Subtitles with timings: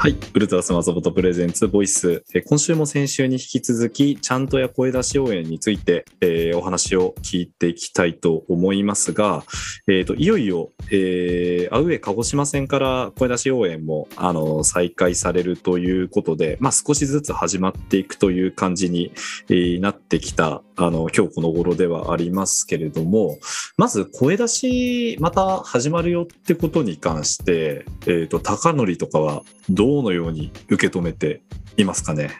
[0.00, 0.16] はい。
[0.32, 2.24] ウルトラスマゾボトプレゼンツボイス。
[2.32, 9.44] え今週も先週に引き続き、ちゃんとや声出し応援について、えーお話を聞いていきたいと思いますが、
[9.86, 19.12] えーと、いよいよ、えーアウェー鹿児島戦から声出し応援も、あの、再開されるということで、まあ少しずつ始まっていくという感じに、
[19.50, 23.38] えなってきた、あの、今日この頃ではありますけれども、
[23.76, 31.42] まず声出しまた始まるよってことに関して、えーと、高則とかはどのように受け止めて
[31.76, 32.30] いますかね？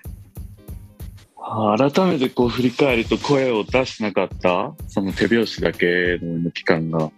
[1.76, 7.10] 改めてこう振り返ると声を出してなかったその手拍子だけの期間が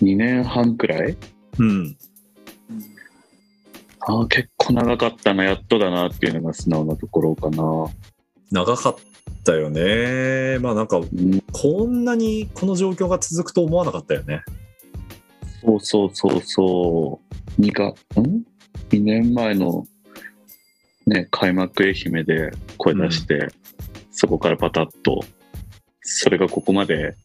[0.00, 1.16] 2年半くらい？
[1.58, 1.96] うん。
[4.00, 7.62] ああ結構長かったなやっとだなっていうのが素直なところかな、
[8.52, 8.96] 長かっ
[9.48, 10.58] たよね。
[10.58, 14.42] まあなんか、うん、こんなにこの状況が続くと思わなかったよね。
[15.64, 17.20] そうそうそうそ
[17.58, 17.94] う2がん
[18.90, 19.86] ？2年前の
[21.06, 23.48] ね開幕愛媛で声出して、
[24.10, 25.20] そこからパタッと
[26.02, 27.16] それがここまで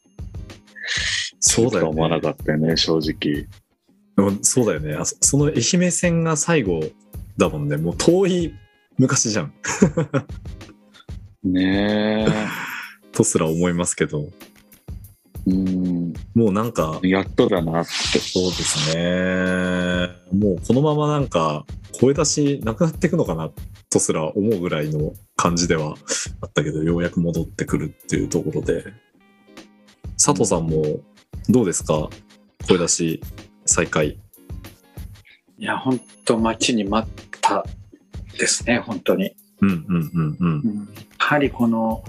[1.41, 2.21] そうだよとは思わなね。
[2.21, 3.47] かったよね正直
[4.15, 4.97] うんそうだよね。
[5.21, 6.79] その愛媛戦が最後
[7.37, 7.75] だもんね。
[7.75, 8.53] もう遠い
[8.97, 9.53] 昔じゃん。
[11.43, 12.27] ね
[13.11, 14.29] とすら思いますけど、
[15.47, 20.07] えうんもうなんか、やっとだなってそうですね。
[20.31, 21.65] もうこのままなんか
[21.99, 23.51] 声出しなくなっていくのかな
[23.89, 25.95] とすら思うぐらいの感じでは
[26.41, 28.85] あったけど、ようやく戻ってくるっていうところで。
[30.13, 31.01] 佐藤さんも
[31.49, 32.09] どうですか？
[32.67, 33.21] 声出し
[33.65, 34.17] 再開。
[35.59, 37.65] いや、本当待ちに待った
[38.39, 39.35] ですね、本当に。
[39.61, 40.47] うんうんうんうん。
[40.49, 42.03] うんやはりこの、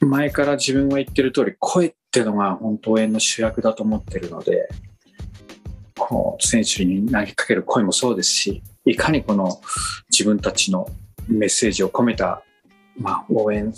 [0.00, 4.68] 前から自分は言ってる通り、声っていうのが本当応援の主役だと思ってるので、
[5.96, 9.60] こう、選手に投げかける声もそうですし、いかにこの
[10.10, 10.88] 自分たちの
[11.28, 12.42] メッセージを込めた、
[12.98, 13.72] まあ、応援、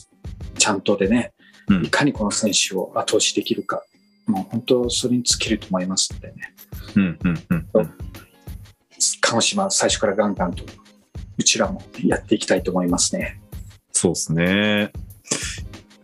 [0.58, 1.32] ちゃんとでね、
[1.68, 3.84] うんいかにこの選手を後押しできるか、
[4.26, 6.54] もう本当それに尽きると思いますのでね。
[6.96, 7.90] うんうんうんうん。
[9.20, 10.64] 鹿児島最初からガンガンと
[11.38, 13.39] うちらもやっていきたいと思いますね。
[14.00, 14.92] そうですね。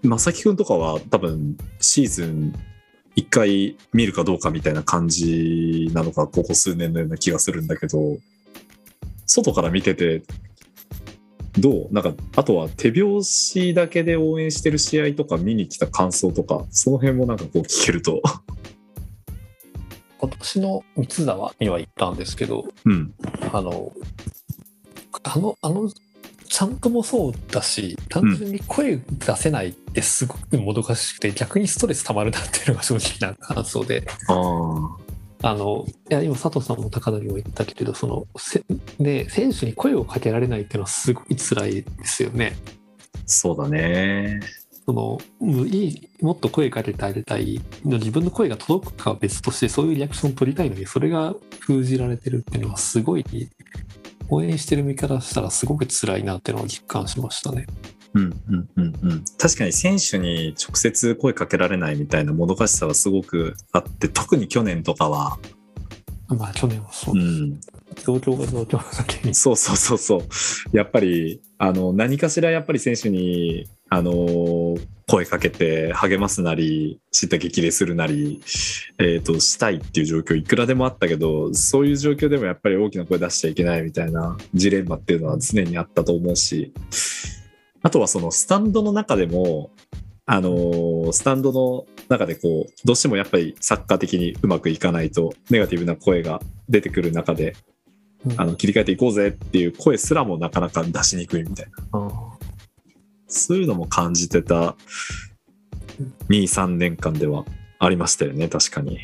[0.02, 2.52] 正木くんとかは多分シーズン
[3.14, 8.18] 一回見るかどうかみたいな感じなのか、ここ数年のような気がするんだけど、
[9.24, 10.24] 外から見てて、
[11.58, 11.94] どう？
[11.94, 18.20] なんか、あとは手拍子だけで応援してる試合とか見に来た感想とか、その辺もなんかこう聞けると。
[20.20, 23.14] 今年の三沢には行ったんですけど、うん。
[23.54, 23.90] あの、
[25.22, 25.90] あの、あの、
[26.56, 38.62] ちゃんともそうだし、単純に声出せないってすごくもどかしくて、逆にストレス溜まるなっていうのが正直な感想で、あの、いや、今佐藤さんも高則も言ったけれど、その、せ
[38.98, 42.56] ね、選手に声をかけられないっていうのはすごい辛いですよね。
[43.26, 44.40] そうだね。
[44.86, 53.24] そのむいいもっと声かけてあげたいの自分の声が届くかは別としてそういうリアクションを取りたいのにそれが封じられてるっていうのはすごい
[54.28, 57.66] 応援してる身からしたらすごく辛いなっていうのを実感しましたね。
[58.14, 65.38] うんうんうんうん、確かに選手に直接声かけられないみたいなもどかしさはすごくあって特に去年とかは、
[66.28, 67.60] まあ去年はそうう、ん、
[68.04, 69.34] 状況が状況だけに。
[69.34, 70.20] そうそうそうそう。
[70.72, 74.76] やっぱりあの何かしらやっぱり選手にあの
[75.08, 78.42] 声かけて励ますなり叱咤激励するなり、
[78.98, 86.72] えー、としたいっていう状況いくらでもあったけどそういう状況でもやっぱり大きな声出しちゃいけないみたいなジレンマっていうのは常にあったと思うし
[87.82, 89.70] あとはそのスタンドの中でも
[90.26, 97.54] あのースタンドの中でこうどうしてもやっぱりサッカー的にうまくいかないとネガティブな声が出てくる中で
[98.24, 98.40] うん。
[98.40, 101.98] あの切り替えていこうぜっていう声すらもなかなか出しにくいみたいな。
[102.00, 102.35] あ
[103.36, 104.76] そういうのも感じてた
[106.28, 107.44] 23年間では
[107.78, 108.98] ありましたよね確かに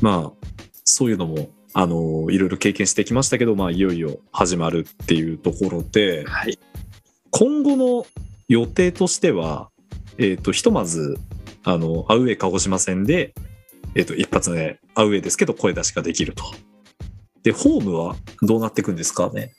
[0.00, 0.46] まあ
[0.84, 6.58] そういうのもあのいろいろ経験してきましたけど、まあ、いよいよ始まるっていうところではい。
[7.30, 8.06] 今後の
[8.48, 9.70] 予定としては、
[10.18, 11.18] えー、とひとまず
[11.64, 13.32] あのアウェー鹿児島戦で、
[13.94, 16.44] えー、と一発目アウェーですけど声出しができると。
[17.42, 19.52] でホームはどうなっていくんですかね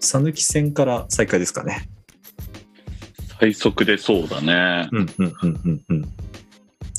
[0.00, 1.88] 讃岐戦から再開ですかね。
[3.42, 6.12] 最速でそうだねうんうんうんうんうん。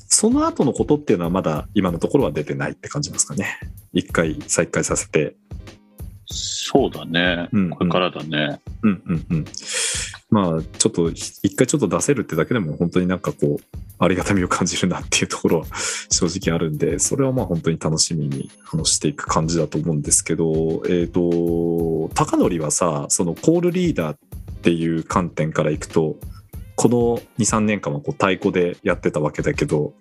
[0.10, 3.58] その後のことっていうのはまだ今のところは出てないって感じですかね。
[3.94, 5.38] 一回再開させて。
[6.26, 9.46] そうだね、うんこれからだねうんうんうん。
[10.32, 15.66] まあ、ちょっと、一回ちょっと出せるってだけでも、本当になんかこう、ありがたみを感じるなっていうところは
[16.10, 24.18] 正直あるんで、それはまあ本当に楽しみにあのしていく感じだと思うんですけど、えっ、と、高則はさ、そのコールリーダー
[24.64, 26.16] っていう観点からいくと、
[26.78, 29.94] この2、3年間はこう太鼓でやってたわけだけど、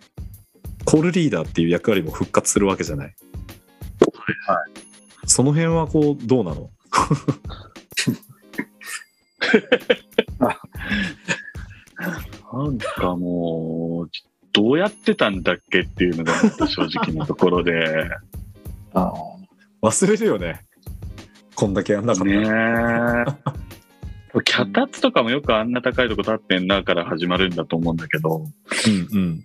[0.84, 3.14] コールリーダーっていう役割も復活するわけじゃない。
[4.46, 4.64] は
[5.26, 6.70] その辺はこう、どうなの？
[12.52, 14.10] なんかもう、
[14.52, 16.34] どうやってたんだっけっていうのが
[16.68, 18.08] 正直なところで、
[18.94, 19.12] あ
[19.82, 20.64] 忘れるよね。
[21.56, 23.61] こんだけやんなかったね。
[24.40, 29.44] 脚立とかもよくあんな高いとこ立ってんなから始まるんだと思うんだけど、うんうん。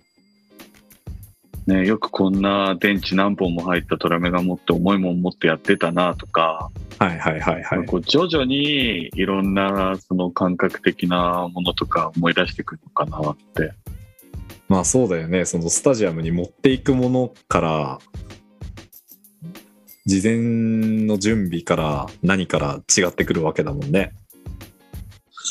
[1.66, 7.86] ね、よくこんな電池何本も入ったトラメガ持って重いもん持ってやってたなとか、はいはいはいはい。
[7.86, 13.74] こう徐々にいろんなその感覚的なものとか思い出してくるのかなって。
[14.68, 15.44] まあそうだよね。
[15.44, 17.98] そのスタジアムに持っていくものから、
[20.06, 20.36] 事前
[21.06, 24.12] の準備から何から違ってくるわけだもんね。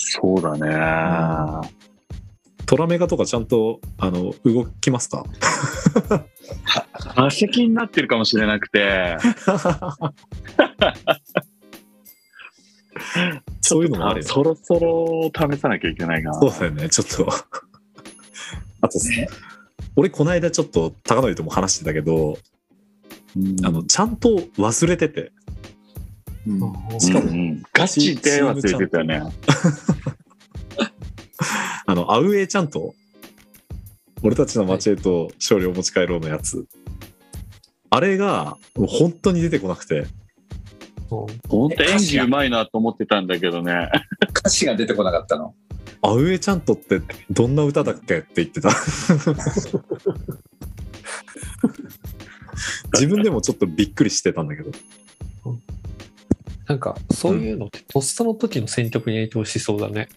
[0.09, 1.69] そうだね。
[2.65, 5.25] トラメガとかちゃんとあの動きますか？
[7.15, 9.17] 化石になってるかもしれなくて、
[13.61, 16.33] そういうのもあるそろそろ試さなきゃいけないな。
[16.33, 17.27] そうだよね、ちょっと。
[18.81, 19.27] あと、ね。
[19.95, 22.37] 俺この間ちょっと高典とも話してたけど、
[23.35, 23.65] うん。
[23.65, 25.36] あの、ちゃんと忘れてて、うん
[26.99, 29.21] しかもうんうんガチで忘れてたよね。
[31.85, 32.93] あの、アウェーちゃんと、
[34.23, 36.65] 俺たちの街へと勝利を持ち帰ろうのやつ。
[37.89, 40.07] あれが、もう本当に出てこなくて、
[41.09, 43.89] 本当演技うまいなと思ってたんだけどね。
[44.29, 45.55] 歌詞が出てこなかったの？
[46.01, 48.69] アウェーちゃんとってどんな歌だっけって言ってた。
[52.93, 54.71] 自分でもちょっとびっくりしてたんだけど。
[56.67, 60.09] なんかそういうのってとっさの時の選曲に影響しそうだね、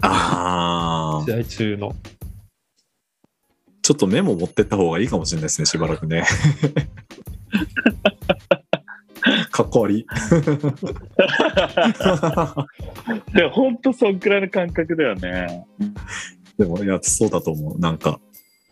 [0.00, 1.34] ああ試。
[1.34, 1.94] 合中の
[3.82, 6.24] ちょっとメモ持ってった方がいいかもしれないですね、しばらくね。
[9.50, 10.06] かっこ悪い。
[13.34, 15.64] でも本当そんくらいの感覚だよね。
[16.58, 17.78] でも、いや、そうだと思う。
[17.78, 18.20] なんか、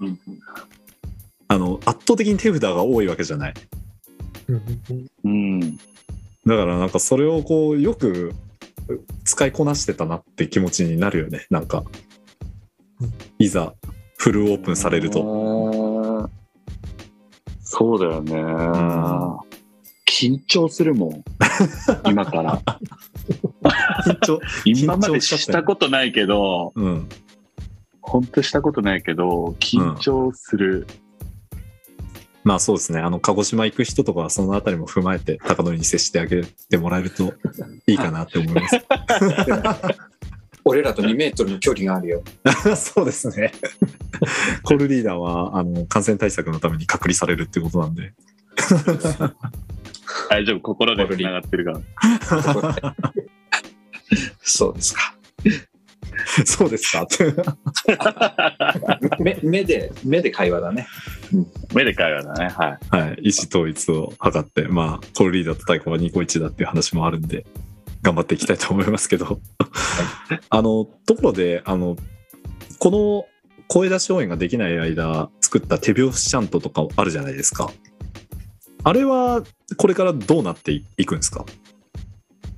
[0.01, 0.19] うん
[1.49, 3.55] あの、圧倒的に手札が多いわけじゃない。
[5.25, 5.79] うん。
[6.47, 8.33] だからなんかそれをこう、よく
[9.25, 11.47] 使いこなしてたなって気持ちになるよね。
[11.51, 11.85] なんか
[13.01, 13.75] うん、いざ、
[14.17, 15.21] フルオープンされると。
[15.21, 16.31] と。
[17.63, 18.41] そうだよね。
[18.41, 19.53] ん
[20.07, 21.25] 緊張するもん。
[22.05, 22.63] 今から。
[24.05, 24.41] 緊張。
[24.65, 27.09] 今までしたことないけど、うん。
[28.01, 30.87] 本当したことないけど、緊張する。
[32.45, 33.01] まあそうですね。
[33.01, 37.35] あの、鹿児島行く人とかはそのあたりも踏まえて、高野に接してあげてもらえると
[37.87, 38.81] いいかなって思います。
[40.65, 42.23] 俺らと2メートルの距離があるよ。
[42.77, 43.53] そうですね。
[44.63, 48.13] コールリーダーは、あの、感染対策のために隔離されるってことなんで。
[50.31, 51.81] 大丈夫、心で繋がってるから。
[54.43, 55.17] そうですか。
[56.45, 57.07] そうですか。
[59.19, 60.87] 目目で、目で会話だね。
[61.75, 62.49] 目で会話だね。
[62.49, 62.79] はい。
[62.91, 63.19] はい。
[63.23, 67.47] 意思統一を図って、まあ、コールリーダーと太鼓は2個1だっていう話もあるんで、
[68.03, 69.41] 頑張っていきたいと思いますけど。
[70.51, 71.97] あの、ところで、あの、
[72.79, 73.27] この
[73.69, 77.71] 声出し応援ができない間、作った手拍子チャントとかあるじゃないですか。
[78.85, 79.43] あれは、
[79.77, 81.45] これからどうなっていくんですか？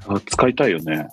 [0.07, 1.09] あ使いたいよね。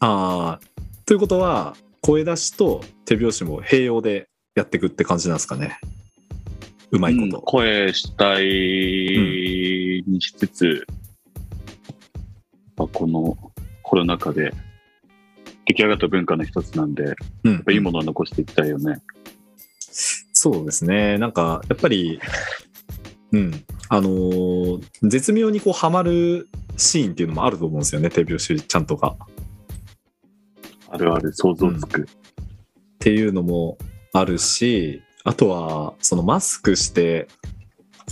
[0.00, 0.60] ああ、
[1.04, 5.78] ということは、声出しと手拍子も併用でやっていくって感じなんですかね。
[6.90, 7.42] うまいうんこと。
[7.42, 10.86] 声主体にしつつ、
[12.76, 13.36] まあこの
[13.82, 14.52] コロナ禍で
[15.66, 17.14] 出来上がった文化の一つなんで、やっ
[17.44, 19.00] うんぱいいものを残していきたいよね。
[20.32, 21.18] そうですね。
[21.18, 22.20] なんか、やっぱり、
[23.32, 23.64] うん。
[23.88, 29.16] あのー絶妙にこう、ハマるシーンっていうのもあると思うんですよね、手拍子ちゃんとか。
[30.88, 32.02] あるある想像つく。
[32.02, 32.04] っ
[32.98, 33.78] ていうのも
[34.12, 37.26] あるし、あとは、そのマスクして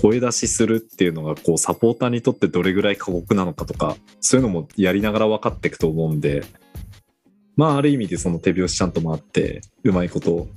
[0.00, 6.44] 声出しするっていうのが、こう、サポーターにとってどれぐらい過酷なのかとか、そういうのもやりながら分かっていくと思うんで、
[7.56, 10.49] まあ、ある意味でその手拍子ちゃんともあって、うまいこと、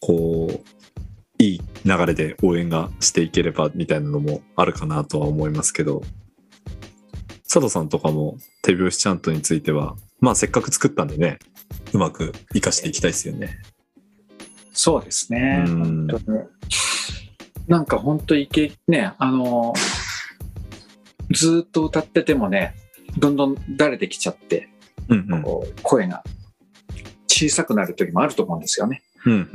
[0.00, 6.00] こう、いい流れで応援がしていければみたいなのもあるかなとは思いますけど、
[7.42, 11.38] 佐藤さんとかも手拍子ちゃんとについてはまあせっかく作ったんでね、
[11.92, 13.58] うまく活かしていきたいですよね。
[14.86, 15.64] そうですね。
[15.66, 16.38] うん本当に
[17.66, 19.74] なんか本当いけ、ね、あの、
[21.32, 22.76] ずーっと歌っててもね、
[23.18, 24.68] どんどん慣れてきちゃって、
[25.08, 26.22] うんうんこう声が
[27.26, 29.02] 小さくなる時もあると思うんですよね。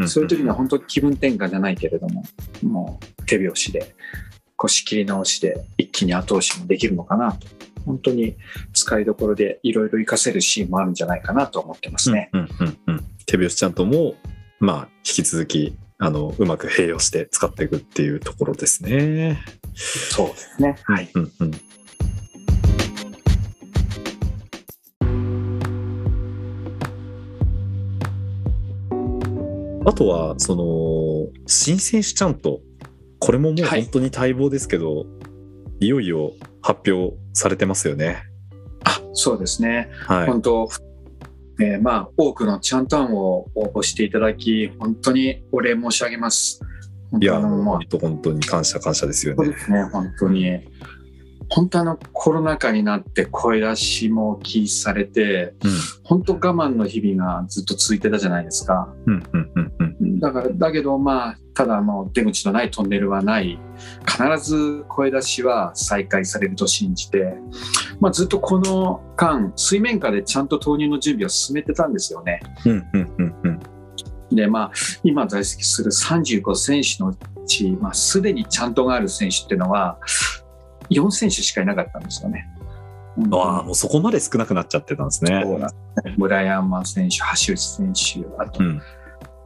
[0.06, 2.24] そういう時には本当気分転換じゃないけれども、
[2.62, 3.96] もう手拍子で、
[4.58, 7.48] こう仕切り直しで一気に後押しもできるのかなと。
[7.86, 8.36] 本当に
[8.74, 12.30] 使いどころでいろいろ活かせるシーンもあるんじゃないかなと思ってますね。
[12.34, 14.16] うんうんうん、手拍子ちゃんとも、
[14.62, 19.44] まあ、引き続きあのうまく併用して使っていくっていうところですね。
[19.74, 20.76] そうですね。
[20.84, 21.10] はい。
[21.16, 21.52] うんうん
[29.84, 32.62] あとはその新選手ちゃんと
[33.18, 35.08] これももうはい本当に待望ですけど、
[35.80, 38.24] い、よいよ発表されてますよね。
[38.84, 39.90] あ、そうですね。
[40.06, 40.28] はい。
[40.28, 40.70] 本当、
[41.60, 46.60] えーまあ、多くのチャント案を応募していただき、本当にお礼申し上げます。
[47.12, 49.60] 本いや、まあ本当に感謝感謝ですよねそうで。
[49.60, 50.60] すね、本当に。
[51.54, 55.54] 本当あのコロナ禍になって声出しも禁止されて、
[56.04, 58.88] 本当我慢の日々がずっと続いてたじゃないですか。
[59.06, 63.60] うんうんうんうんうんだから、だけどまあ、ただもう出口のないトンネルはない。
[64.08, 67.34] 必ず声出しは再開されると信じて、
[68.02, 72.42] まあずっとこの間、水面下でちゃんと投入の準備を進めてたんですよね。
[72.66, 73.60] うんうんうんうん
[74.34, 74.72] で、まあ、
[75.04, 80.00] 今在籍する35選手のうち、まあ、すでにちゃんとがある選手っていうのは、
[80.90, 82.48] 4選手しかいなかったんですよね。
[83.34, 85.44] ああ、もうそこまで少なくなっちゃってたんですね。
[86.18, 88.82] 村山選手、橋内選手、あとうん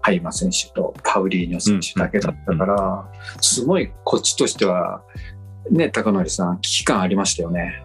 [0.06, 5.02] ハイマ選手とパウリーニョ選手だけだったから、すごいこっちとしては、
[5.72, 7.84] ね、高則さん、危機感ありましたよね。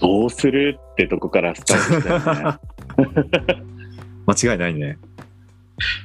[0.00, 3.64] どうするってとこからスタートしたよね。
[4.26, 4.98] 間違いないね。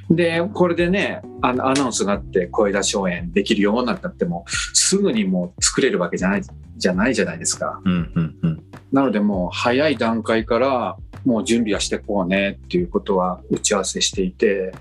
[0.10, 6.44] で、これでね、あのアナウンスがあって声出し応援できるようになったっても、すぐにもう作れるわけじゃない
[6.78, 7.82] じゃないじゃないですか。
[7.84, 8.64] うんうんうん。
[8.92, 14.74] なのでもう早い段階からもう準備はしてこうねっていうことは打ち合わせしていて、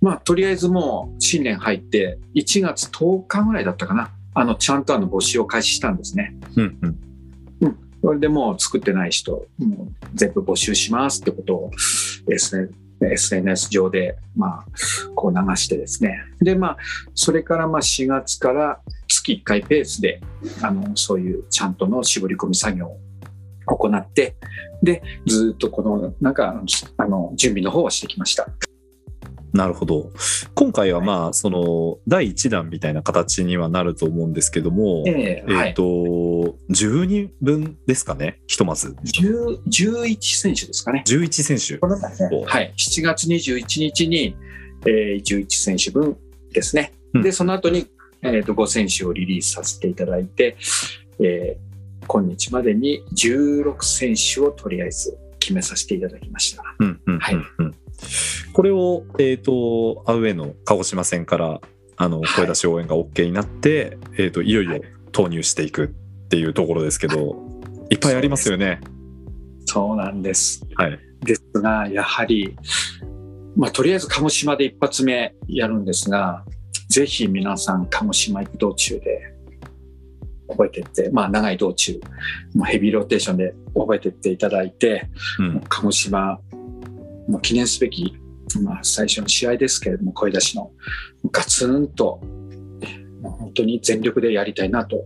[0.00, 4.10] まあとりあえずもう新年入って1月10日ぐらいだったかな。
[4.34, 6.34] あの、ちゃんとあの募集を開始したんですね。
[6.56, 7.11] うんうん。
[8.02, 11.70] それでもう作ってない人、もう全部募集しますってことを
[12.28, 12.70] SN
[13.10, 14.66] SNS 上で、まあ、
[15.14, 16.20] こう流してですね。
[16.40, 16.76] で、まあ、
[17.14, 20.20] それからまあ4月から月1回ペースで、
[20.62, 22.98] あの、そういうちゃんとの絞り込み作業を
[23.66, 24.36] 行って、
[24.82, 26.62] で、ずっとこの、なんか、
[26.96, 28.48] あの、準備の方をしてきました。
[29.52, 30.10] なるほど。
[30.54, 35.74] 今回はまあ、その、第1弾みたいな形にはなると思うんですけども、ええはい。
[35.74, 35.82] と、
[36.70, 38.96] 10人分ですかね、ひとまず。
[39.04, 41.04] 10 11選手ですかね。
[41.06, 41.74] 11選手。
[41.74, 44.34] ねはい、7月21日に、
[44.86, 46.16] えー11選手分
[46.52, 46.92] ですね。
[47.14, 47.86] うんで、その後に、
[48.22, 50.56] えー、と5選手をリリースさせていただいて、
[51.20, 51.72] えー
[52.08, 56.64] 今日までに16選手をとりあえず決めさせていただきました。
[56.80, 57.81] うんうんうんうんはい
[58.52, 61.60] これを、えっ、と、アウェイの鹿児島戦から、
[61.96, 64.80] あの、はい声出し応援が OK になって、えっ、と、いよいよ
[65.12, 65.88] 投入していくっ
[66.28, 67.36] ていうところですけど、
[67.90, 68.80] いっぱいありますよね。
[69.66, 70.66] そうなんです。
[70.74, 70.98] はい。
[71.22, 72.56] ですが、やはり、
[73.56, 76.44] まあ、とりあえず鹿児島で一発目やるんですが、
[76.88, 79.34] ぜひ皆さん鹿児島行く道中で
[80.48, 82.00] 覚えてって、まあ長い道中、
[82.54, 85.60] もうヘビーローテーションで覚えてっていただいて、うん。
[85.68, 86.38] 鹿児島
[87.28, 88.14] の記念すべき、
[88.62, 90.70] まあ最初の試合ですけれども、声出しの
[91.30, 92.20] ガツンと、
[93.20, 95.04] もう本当に全力でやりたいなと。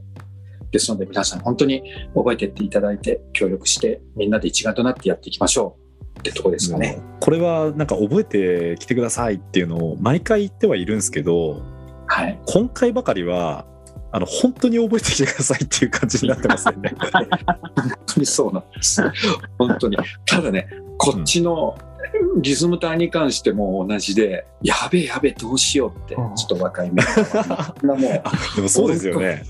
[0.72, 1.82] ですので皆さん本当に
[2.14, 5.78] 覚えてっていただいて協力してみんなで一丸となってやっていきましょ
[6.16, 6.98] うってとこですかね。
[7.20, 11.62] これはなんか覚えてきてくださいっていうのを毎回言ってはいるんですけど
[12.08, 12.38] はい。
[12.46, 13.66] 今回ばかりは
[14.12, 16.92] あの本当に覚えてきてくださいっていう感じになってますよね。
[17.76, 19.02] 本当にそうなんです。
[19.58, 19.96] 本当に。
[20.24, 20.68] ただね、
[20.98, 21.76] こっちの
[22.36, 29.42] リズム隊に関しても同じで、やべえやべえどうしようって、ちょっと若いメンバーがもうでもそうですよね。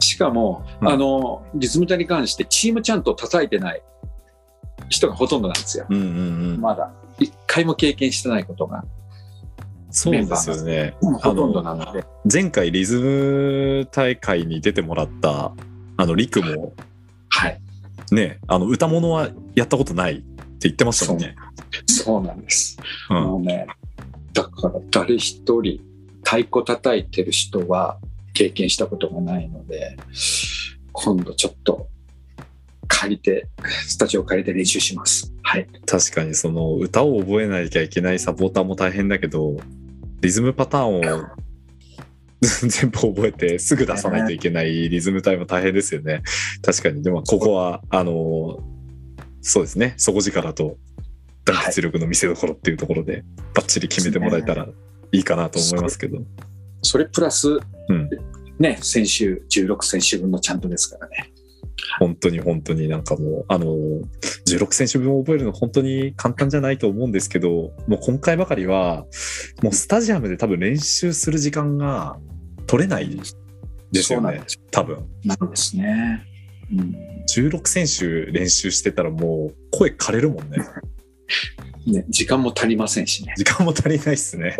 [0.00, 3.82] しかも、うんあの、リズム隊に関してチームちゃんと叩いてない
[4.88, 5.86] 人がほとんどなんですよ。
[5.88, 6.60] うんうんうん。
[6.60, 6.92] まだ。
[7.18, 8.84] 一回も経験してないことが、
[9.90, 10.94] そうですよね。
[11.00, 12.04] ほとんどなので。
[12.30, 15.52] 前回リズム大会に出てもらった
[15.96, 16.72] あのリクも
[17.30, 17.60] はい。
[18.12, 20.24] ねあの歌物はやったことない
[20.58, 21.36] って言ってましたもんね。
[21.86, 22.76] そうなんです。
[23.10, 23.66] うんもうね、
[24.32, 25.80] だから誰一人
[26.24, 27.98] 太鼓叩いてる人は
[28.34, 29.96] 経験したことがないので、
[30.92, 31.88] 今度ちょっと
[32.88, 33.46] 借りて、
[33.86, 35.32] スタジオを借りて練習します。
[35.42, 35.68] はい。
[35.86, 39.56] 確かにその歌を覚えなきゃいけないサポーターも大変だけど
[40.20, 41.28] リズムパターンを
[42.42, 46.22] 全部覚えてすぐ出さないといけないリズム隊も大変ですよね
[46.62, 48.60] 確かにでもここはあの
[49.40, 49.94] そうですね。
[49.96, 50.76] 底力と
[51.44, 54.66] 団結力の見せ所っていうところでバッチリ決めてもらえたら
[55.12, 56.18] いいかなと思いますけど。
[56.82, 58.08] それプラス、うん。
[58.58, 61.32] ね、先週、16選手分のちゃんとですからね。
[62.00, 63.66] 本当に本当になんかもう、あの、
[64.46, 69.06] 16選手分を覚えるの本当に簡単じゃないと思うんですけど、もう今回ばかりは、
[69.62, 72.18] もうスタジアムで多分練習する時間が
[72.66, 73.20] 取れない
[73.92, 74.42] ですよね。
[74.70, 75.06] 多分。
[75.24, 76.24] なんですね。
[76.72, 76.94] うん。
[77.28, 80.50] 16選手練習してたらもう声枯れるもん。
[80.50, 80.58] ね。
[81.86, 83.06] ね、時間も足りません。
[83.06, 83.34] しね。
[83.36, 84.56] 時間も足りないっすね。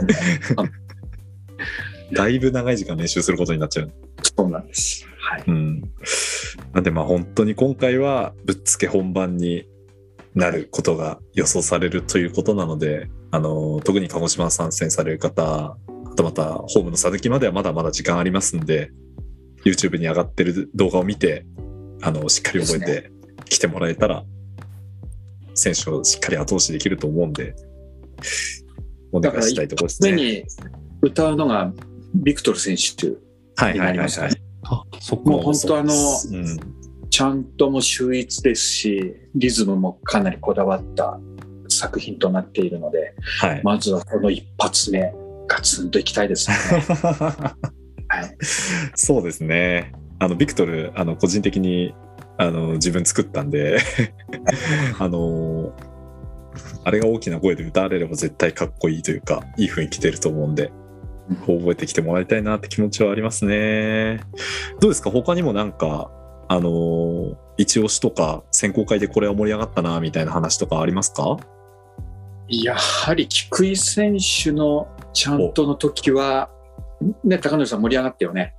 [2.13, 3.93] だいぶ長い時間練習することになっちゃう。
[4.37, 4.67] そうなん。
[4.67, 5.07] です。
[5.19, 5.45] はい。
[5.47, 5.83] うん。
[6.73, 6.85] なん。
[6.85, 9.67] でまあ本当に今回はぶっつけ本番に
[10.35, 15.77] なることが予想されるということなので、あの、特に鹿児島参戦される方、あ
[16.17, 18.65] とまたホームの佐きまではまだまだ時間ありますん。
[18.65, 18.91] で、
[19.65, 21.45] YouTube に上がってる動画を見て、
[22.03, 23.11] あの、しっかり覚えて
[23.47, 24.25] きてもらえたら、
[25.55, 27.55] 選手をしっかり後押しできると思うんで、
[29.13, 30.13] お願いしたいところですね。
[30.13, 30.45] 目に
[31.03, 31.73] 歌うのが
[32.15, 33.09] ビクトル選手、
[33.57, 34.09] はいはいはいはい。
[34.65, 36.59] あ、そこもう本当あのうん、
[37.11, 41.19] ちゃんとも秀逸ですし、リズムもかなりこだわった
[41.69, 43.63] 作品となっているので、はい。
[43.65, 45.13] まずはこの一発目、
[45.49, 46.57] ガツンといきたいですね。
[48.09, 48.37] はい。
[48.95, 49.93] そうですね。
[50.19, 51.95] あの、ビクトル、あの、個人的に、
[52.37, 53.79] あの、自分作ったんで、
[54.99, 55.73] あの、
[56.85, 60.73] あれが大きな声で歌われれば絶対かっこいいというか、いい雰囲気出ると思うんで、
[61.47, 64.21] 覚えてきてもらいたいなって気持ちはありますね。
[64.81, 65.11] どうですか？
[65.11, 66.11] 他にもなんか、
[66.49, 71.37] あの、一押しとか、選考会でこれは盛り上がったな、みたいな話とかありますか？
[72.49, 76.49] やはり菊井選手のちゃんとの時は、
[77.23, 78.55] ね、高野さん盛り上がったよね。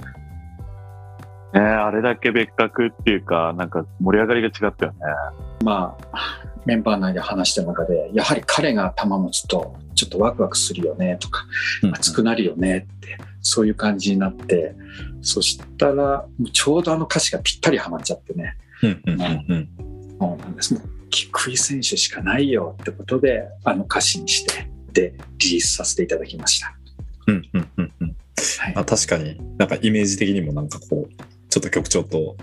[1.53, 4.99] ね、あれだけ別格っていうか、なんか盛り上がりが違ったよね。
[5.63, 11.45] まあ、メンバー内で話した中で、やはり彼が球持つと、ちょっとワクワクするよねとか、
[11.93, 14.75] 熱くなるよねって、そういう感じになって、
[15.21, 19.69] そしたら、ちょうどあの歌詞がぴったりはまっちゃってね、うんうんうんうん
[20.19, 20.73] そうなんです。
[20.73, 26.75] もう、菊井選手しかないよってことで、あの歌詞にして、で、リリースさせていただきました。
[27.27, 28.15] うんうんうんうん
[28.59, 32.37] はいあ確かになんかイメージ的にもなんかこうちょっと曲調と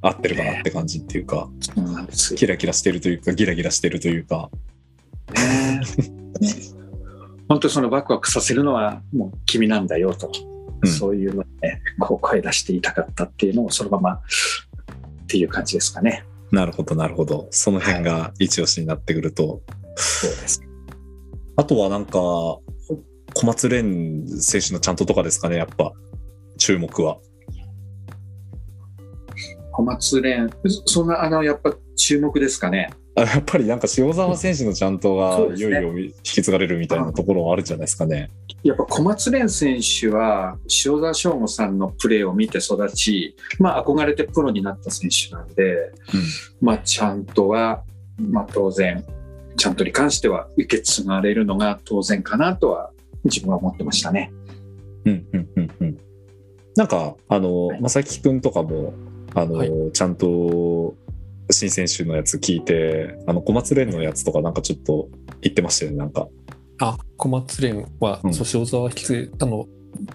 [0.00, 2.06] 合ってるかなって感じっていうか、そうなん。
[2.06, 2.34] です。
[2.34, 4.50] キラキラしてるというかギラギラしてるというか。
[5.34, 5.80] ね。
[6.40, 6.54] ね。
[7.48, 10.30] 本当にそのワクワクさせるのはもう君なんだよと、
[10.82, 10.90] うん。
[10.90, 14.20] そういうのをね、こう声出していたかったっていうのをそのままっ
[15.26, 16.24] ていう感じですかね。
[16.52, 17.48] なるほどなるほど。
[17.50, 19.62] その辺が一押しになってくると、
[19.96, 20.62] そうです。
[21.56, 22.62] あとはなんか小
[23.44, 25.92] 松蓮選手のちゃんととかですかねやっぱ。
[26.56, 27.18] 注目は
[29.78, 30.50] 小松蓮、
[30.86, 32.90] そんなあのやっぱ注目ですかね？
[33.14, 38.28] あやっぱりなんか塩沢選手のちゃんとがいよいよ引き継がれるみたいなところはあるんじゃないですかね。
[38.64, 45.92] やっぱ小松蓮選手は塩田翔吾さんのプレーを見て育ち、まあ、憧れてプロになった選手なんで、
[46.60, 47.84] まあ、ちゃんとは、
[48.18, 49.04] まあ、当然
[49.56, 52.90] ちゃんとに関しては受け継がれるのが当然かなとは
[53.22, 54.32] 自分は思ってましたね。
[55.04, 55.98] うんうんうんうん
[56.74, 58.94] なんかあのはい正木くんとかも
[59.34, 59.70] あの、はい。
[59.92, 60.96] ちゃんと
[61.50, 65.08] 新選手のやつ聞いてあの小松蓮のやつとかなんかちょっと
[65.40, 66.28] 言ってましたよねなんか。
[66.80, 68.34] あ、小松蓮は、うん。
[68.34, 69.66] そう塩沢引き継いあの、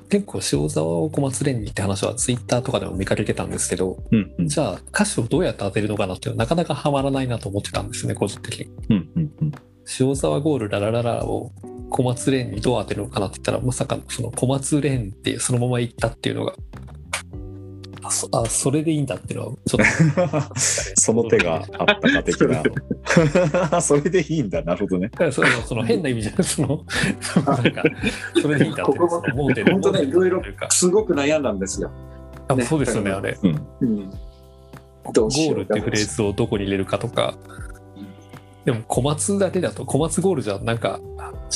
[0.10, 4.47] 結構塩沢を小松蓮にって話はツイッターとかでも見かけてたんですけど、うんうん。
[4.47, 8.71] じゃあ歌詞をどうやって当てるのかなっていうのはなかなかハマらないなと思ってたんですね、個人的に。
[8.89, 9.52] うんうんうん。
[9.99, 11.52] 塩沢ゴールララララを
[11.89, 16.54] 小松蓮にどう当てるのかなって言ったら、まさかのその小松蓮ってそのまま行ったっていうのが、
[18.04, 20.56] あ、そあそれでいいんだっていうのは、ちょっと。
[20.96, 23.82] その手があったか的な。
[23.82, 24.24] それで。
[24.34, 24.62] いいんだ。
[24.63, 25.12] なるほどね。
[25.32, 26.68] そのその変な意味じゃなくその、
[27.46, 27.84] なんか、
[28.42, 31.92] それでいいんだっていう、ここもその盲点本当ねいろいろすごく悩んだんですよ。
[32.48, 32.63] あね。
[32.63, 33.38] そうですよね、あれ。
[33.42, 33.68] うん。
[33.82, 37.36] うん、ゴールってフレーズをどこに入れるかとか、
[38.65, 40.99] でも小松だけだと小松ゴールじゃなんか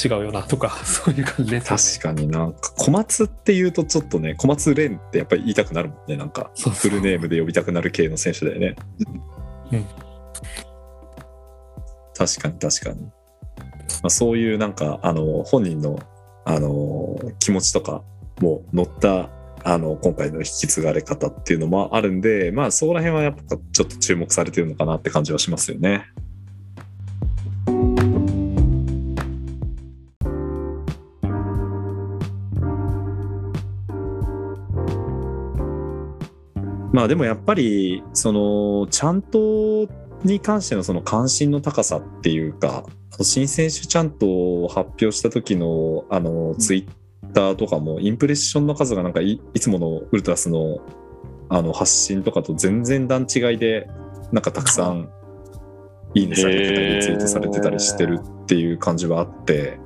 [0.04, 2.44] 違うよなとか そういう感じで確かにな。
[2.46, 6.18] んか小松っていうとちょっとね小松蓮ってやっぱり言いたくなるもんね。
[6.18, 8.76] なんかフルネームで呼びたくなる系の選手だよね。
[9.72, 9.86] うん。
[12.18, 13.12] 確かに確かに、ま
[14.04, 16.00] あ、そういうなんかあの本人の
[16.46, 18.04] あの気持ちとか
[18.40, 19.30] も乗った
[19.64, 26.06] あの今回の引き継がれ方っていうのもあるんで、まあ、そこら辺はやっぱちょっと注目されてるのかなって感じはしますよね。
[36.98, 39.88] まあでもやっぱりそのちゃんと
[40.24, 42.86] に関してのその関心の高さっていうか
[43.22, 50.80] 新選手ちゃんと発表した時のあのツイッターとかもインプレッションの数がなんかいいつものウルトラスの
[51.50, 53.88] あの発信とかと全然段違いで
[54.32, 55.12] なんかたくさん
[56.16, 59.80] いいねされてたりリツイートされてたりしてるっていう感じはあって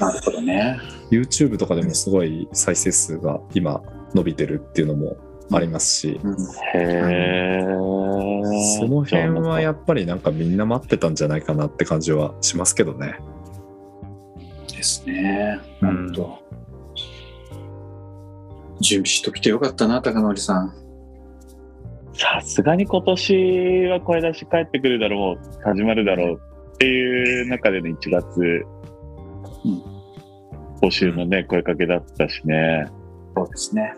[0.00, 0.80] なるほどね。
[1.12, 3.80] YouTube とかでもすごい再生数が今
[4.12, 5.16] 伸びてるっていうのも
[5.52, 6.36] ありますし、うん。
[8.78, 13.18] その辺はやっぱりなんかみんな待ってたんじゃないかなって感じはしますけどね。
[14.68, 15.60] ですね。
[15.82, 16.12] うん。
[18.80, 20.74] 準備しときてよかったな、高則さん。
[22.12, 26.40] さすがに今年は声出し帰ってくるだろう、始まるだろう
[26.74, 28.66] っていう中での1月、
[30.82, 32.86] 募集のね、声かけだったしね。
[33.34, 33.94] そうですね。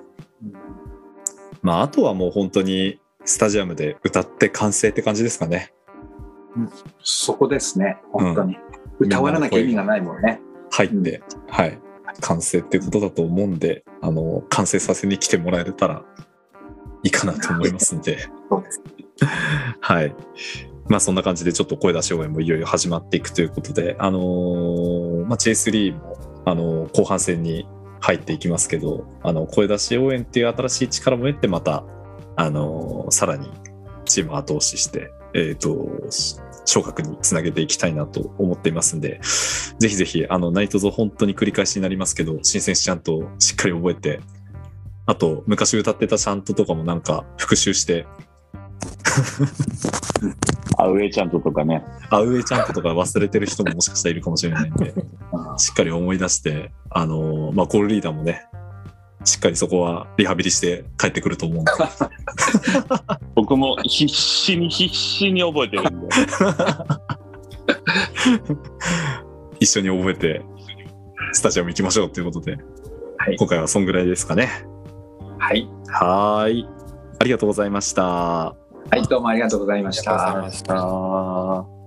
[1.62, 5.72] まああとはもう本当にスタジアムで歌って完成って感じですかね。
[7.02, 8.56] そこですね、本当に。
[8.98, 10.40] 歌わらなきゃ意味がないもんね。
[10.70, 11.78] 入って、はい。
[12.20, 16.04] 完成っていうことだと思うんで、あの、完成させに来てもらえたら
[17.04, 18.18] いいかなと思いますんで。
[18.50, 18.82] そうです
[19.80, 20.14] はい。
[20.88, 27.68] まあそんな感じでちょっと声出し応援もいよいよ始まっていくということで、あのーまあ J3 も、あのー後半戦に
[28.00, 31.84] 入っていきますけど、あの、声出し応援っていう新しい力も得てまた、
[32.36, 33.50] あのさらに
[34.04, 35.88] チーム後押しして、えっ、と、
[36.64, 39.20] 昇格につなげていきたいなと思っていますんで、
[39.78, 44.20] ぜひぜひ、あの、ナイトゾ本当に繰り返しになりますけど、新選手ちゃんとしっかり覚えて、
[45.06, 48.06] あと、昔歌ってたチャントとかもなんか復習して、
[50.78, 51.84] アウェイチャントとかね。
[52.10, 54.94] アウェイチャントとか忘れてる人ももしかしたらいるかもしれないんで、
[55.56, 58.46] しっかり思い出して、あの、まあ、コールリーダーもね、
[59.24, 61.72] しっかりそこはリハビリして帰ってくると思うんで、
[63.34, 66.08] 僕も必死に必死に覚えてるんで。
[69.60, 70.42] 一緒に覚えて、
[71.32, 72.56] スタジアム行きましょうということで、
[73.18, 74.48] はい今回はそんぐらいですかね。
[75.38, 75.68] はい。
[75.88, 76.68] はーい。
[77.20, 78.54] ありがとうございました。
[78.90, 81.66] はい、どうもありがとうございましたありがとうございま。
[81.66, 81.77] した。